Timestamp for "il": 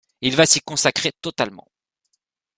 0.21-0.35